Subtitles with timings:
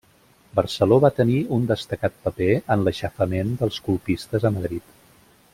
[0.59, 4.93] Barceló va tenir un destacat paper en l'aixafament dels colpistes a Madrid.